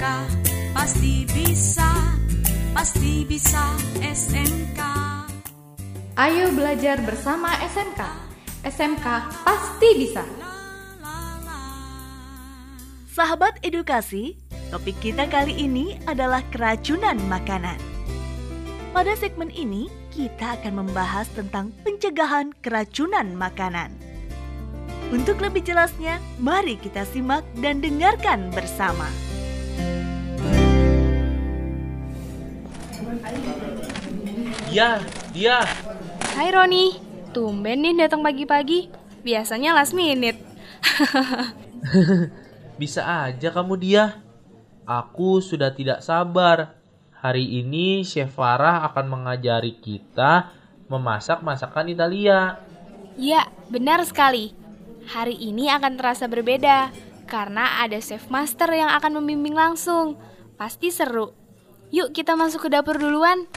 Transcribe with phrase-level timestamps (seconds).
[0.00, 0.32] SMK
[0.72, 2.16] pasti bisa,
[2.72, 4.80] pasti bisa SMK.
[6.16, 8.00] Ayo belajar bersama SMK.
[8.64, 9.06] SMK
[9.44, 10.24] pasti bisa.
[13.12, 14.40] Sahabat edukasi,
[14.72, 17.76] topik kita kali ini adalah keracunan makanan.
[18.96, 23.92] Pada segmen ini, kita akan membahas tentang pencegahan keracunan makanan.
[25.12, 29.04] Untuk lebih jelasnya, mari kita simak dan dengarkan bersama.
[34.70, 35.02] Dia,
[35.34, 35.66] dia.
[36.38, 36.94] Hai Roni,
[37.34, 38.86] tumben nih datang pagi-pagi.
[39.26, 40.38] Biasanya last minute.
[42.80, 44.22] Bisa aja kamu dia.
[44.86, 46.78] Aku sudah tidak sabar.
[47.18, 50.54] Hari ini Chef Farah akan mengajari kita
[50.86, 52.62] memasak masakan Italia.
[53.18, 54.54] Ya, benar sekali.
[55.10, 56.94] Hari ini akan terasa berbeda
[57.26, 60.14] karena ada chef master yang akan membimbing langsung.
[60.54, 61.39] Pasti seru.
[61.90, 63.50] Yuk kita masuk ke dapur duluan.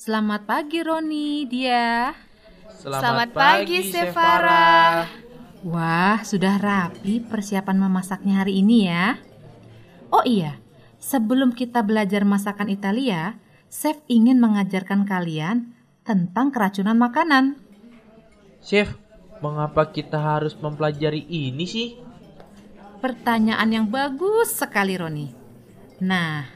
[0.00, 2.16] Selamat pagi Roni, dia.
[2.72, 5.04] Selamat pagi, Chef Farah.
[5.60, 9.20] Wah, sudah rapi persiapan memasaknya hari ini ya.
[10.08, 10.56] Oh iya,
[10.96, 13.36] sebelum kita belajar masakan Italia,
[13.68, 17.60] Chef ingin mengajarkan kalian tentang keracunan makanan.
[18.64, 18.88] Chef,
[19.44, 22.05] mengapa kita harus mempelajari ini sih?
[22.96, 25.28] Pertanyaan yang bagus sekali Roni.
[26.00, 26.48] Nah,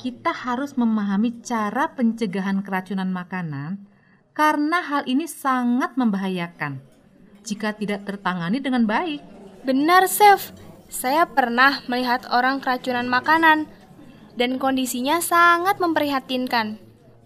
[0.00, 3.86] kita harus memahami cara pencegahan keracunan makanan
[4.32, 6.80] karena hal ini sangat membahayakan
[7.44, 9.20] jika tidak tertangani dengan baik.
[9.62, 10.50] Benar, Chef.
[10.92, 13.64] Saya pernah melihat orang keracunan makanan
[14.36, 16.76] dan kondisinya sangat memprihatinkan.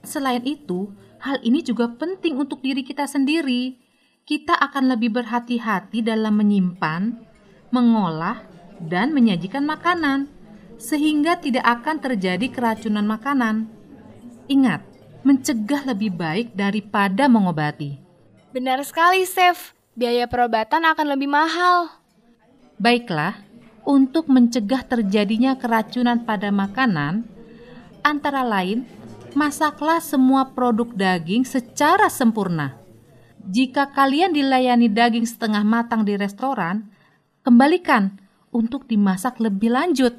[0.07, 3.79] Selain itu, hal ini juga penting untuk diri kita sendiri.
[4.27, 7.15] Kita akan lebih berhati-hati dalam menyimpan,
[7.75, 10.29] mengolah, dan menyajikan makanan,
[10.77, 13.71] sehingga tidak akan terjadi keracunan makanan.
[14.47, 14.85] Ingat,
[15.27, 17.99] mencegah lebih baik daripada mengobati.
[18.55, 19.75] Benar sekali, Chef.
[19.97, 21.89] Biaya perobatan akan lebih mahal.
[22.77, 23.41] Baiklah,
[23.87, 27.25] untuk mencegah terjadinya keracunan pada makanan,
[28.05, 28.85] antara lain,
[29.33, 32.77] masaklah semua produk daging secara sempurna.
[33.47, 36.91] Jika kalian dilayani daging setengah matang di restoran,
[37.47, 38.19] kembalikan
[38.57, 40.17] untuk dimasak lebih lanjut.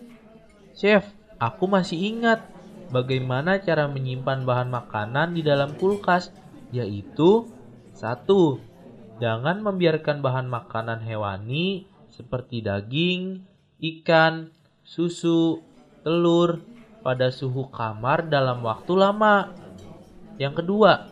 [0.78, 1.02] Chef,
[1.42, 2.46] aku masih ingat
[2.94, 6.30] bagaimana cara menyimpan bahan makanan di dalam kulkas,
[6.70, 7.50] yaitu
[7.98, 8.62] satu,
[9.18, 13.42] Jangan membiarkan bahan makanan hewani seperti daging,
[13.82, 14.54] ikan,
[14.86, 15.66] susu,
[16.06, 16.62] telur
[17.02, 19.50] pada suhu kamar dalam waktu lama.
[20.38, 21.10] Yang kedua,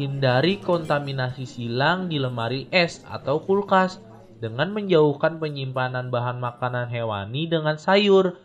[0.00, 4.00] hindari kontaminasi silang di lemari es atau kulkas
[4.44, 8.36] dengan menjauhkan penyimpanan bahan makanan hewani dengan sayur,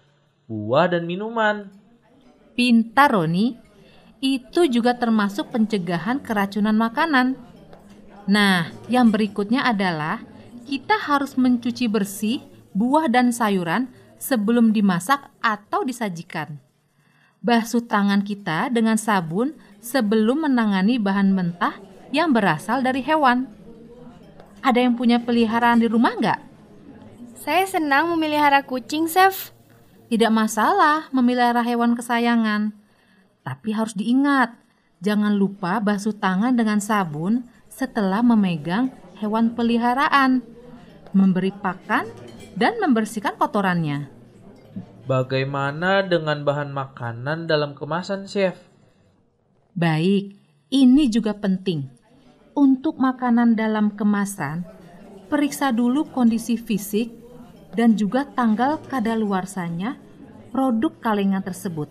[0.48, 1.68] buah, dan minuman.
[2.56, 3.60] Pintar, Roni.
[4.24, 7.36] Itu juga termasuk pencegahan keracunan makanan.
[8.32, 10.24] Nah, yang berikutnya adalah
[10.64, 12.40] kita harus mencuci bersih
[12.72, 16.60] buah dan sayuran sebelum dimasak atau disajikan.
[17.40, 21.80] Basuh tangan kita dengan sabun sebelum menangani bahan mentah
[22.12, 23.59] yang berasal dari hewan.
[24.60, 26.40] Ada yang punya peliharaan di rumah nggak?
[27.40, 29.56] Saya senang memelihara kucing, Chef.
[30.12, 32.76] Tidak masalah memelihara hewan kesayangan.
[33.46, 34.54] Tapi harus diingat,
[35.00, 38.92] jangan lupa basuh tangan dengan sabun setelah memegang
[39.24, 40.44] hewan peliharaan,
[41.16, 42.10] memberi pakan,
[42.60, 44.12] dan membersihkan kotorannya.
[45.08, 48.60] Bagaimana dengan bahan makanan dalam kemasan, Chef?
[49.74, 50.38] Baik,
[50.70, 51.90] ini juga penting.
[52.60, 54.68] Untuk makanan dalam kemasan,
[55.32, 57.08] periksa dulu kondisi fisik
[57.72, 59.96] dan juga tanggal kadaluarsanya
[60.52, 61.88] produk kalengan tersebut.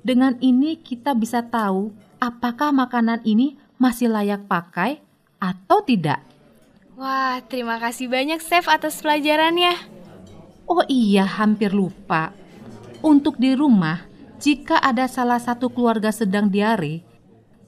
[0.00, 1.92] Dengan ini kita bisa tahu
[2.24, 5.04] apakah makanan ini masih layak pakai
[5.36, 6.24] atau tidak.
[6.96, 9.76] Wah, terima kasih banyak Chef atas pelajarannya.
[10.72, 12.32] Oh iya, hampir lupa.
[13.04, 14.08] Untuk di rumah,
[14.40, 17.11] jika ada salah satu keluarga sedang diare,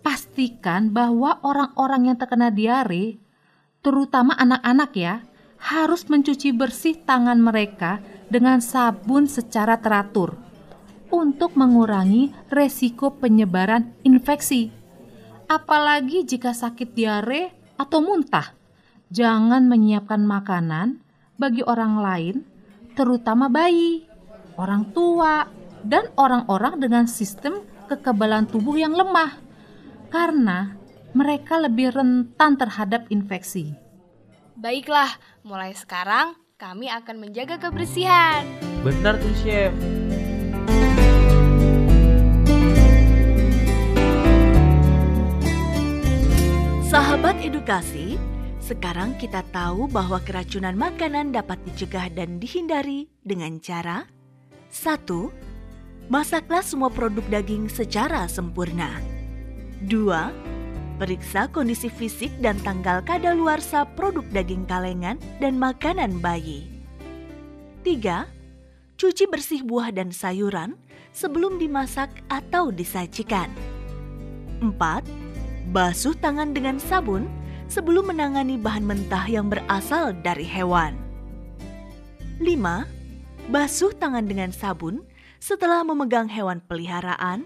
[0.04, 3.16] pastikan bahwa orang-orang yang terkena diare,
[3.80, 5.14] terutama anak-anak ya,
[5.56, 10.36] harus mencuci bersih tangan mereka dengan sabun secara teratur
[11.08, 14.84] untuk mengurangi resiko penyebaran infeksi
[15.48, 17.42] apalagi jika sakit diare
[17.76, 18.56] atau muntah.
[19.14, 20.98] Jangan menyiapkan makanan
[21.38, 22.36] bagi orang lain,
[22.98, 24.08] terutama bayi,
[24.58, 25.46] orang tua,
[25.84, 29.44] dan orang-orang dengan sistem kekebalan tubuh yang lemah,
[30.14, 30.78] karena
[31.11, 33.75] mereka lebih rentan terhadap infeksi.
[34.55, 35.11] Baiklah,
[35.43, 38.46] mulai sekarang kami akan menjaga kebersihan.
[38.87, 39.75] Benar tuh, Chef.
[46.87, 48.14] Sahabat edukasi,
[48.62, 54.06] sekarang kita tahu bahwa keracunan makanan dapat dicegah dan dihindari dengan cara
[54.70, 56.06] 1.
[56.06, 59.13] Masaklah semua produk daging secara sempurna.
[59.84, 60.96] 2.
[60.96, 66.64] Periksa kondisi fisik dan tanggal kadaluarsa produk daging kalengan dan makanan bayi.
[67.84, 68.25] 3.
[68.96, 70.78] Cuci bersih buah dan sayuran
[71.12, 73.52] sebelum dimasak atau disajikan.
[74.64, 74.72] 4.
[75.75, 77.28] Basuh tangan dengan sabun
[77.69, 80.96] sebelum menangani bahan mentah yang berasal dari hewan.
[82.40, 83.52] 5.
[83.52, 85.04] Basuh tangan dengan sabun
[85.44, 87.44] setelah memegang hewan peliharaan,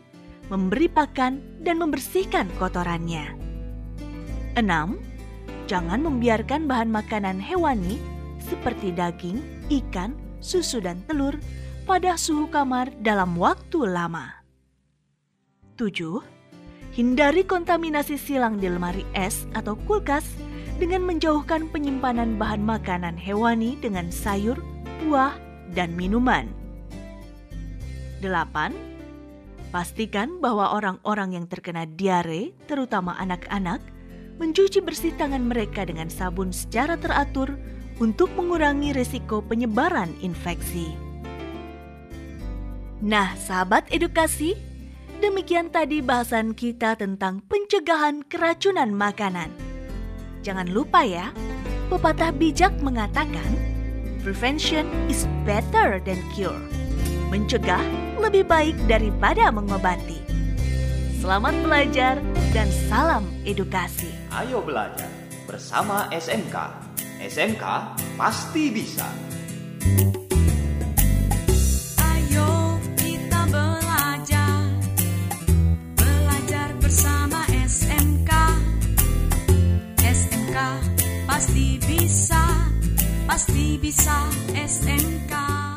[0.48, 3.36] memberi pakan, dan membersihkan kotorannya.
[4.56, 4.64] 6.
[5.68, 8.00] Jangan membiarkan bahan makanan hewani
[8.40, 11.36] seperti daging, ikan, susu, dan telur
[11.84, 14.40] pada suhu kamar dalam waktu lama.
[15.76, 16.24] 7.
[16.96, 20.24] Hindari kontaminasi silang di lemari es atau kulkas
[20.80, 24.58] dengan menjauhkan penyimpanan bahan makanan hewani dengan sayur,
[25.04, 25.36] buah,
[25.76, 26.50] dan minuman.
[28.24, 28.97] 8.
[29.68, 33.84] Pastikan bahwa orang-orang yang terkena diare, terutama anak-anak,
[34.40, 37.52] mencuci bersih tangan mereka dengan sabun secara teratur
[38.00, 40.88] untuk mengurangi risiko penyebaran infeksi.
[43.04, 44.56] Nah, sahabat edukasi,
[45.20, 49.52] demikian tadi bahasan kita tentang pencegahan keracunan makanan.
[50.40, 51.28] Jangan lupa ya,
[51.92, 53.52] pepatah bijak mengatakan,
[54.24, 56.56] prevention is better than cure.
[57.28, 57.84] Mencegah
[58.24, 60.16] lebih baik daripada mengobati.
[61.20, 62.16] Selamat belajar
[62.56, 64.08] dan salam edukasi.
[64.32, 65.12] Ayo belajar
[65.44, 66.56] bersama SMK.
[67.20, 67.64] SMK
[68.16, 69.04] pasti bisa.
[72.00, 74.56] Ayo kita belajar
[75.98, 78.30] Belajar bersama SMK
[79.98, 80.56] SMK
[81.26, 82.44] pasti bisa
[83.26, 84.18] Pasti bisa
[84.54, 85.67] SMK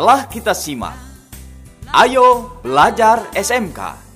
[0.00, 0.96] Telah kita simak.
[1.92, 4.09] Ayo belajar SMK.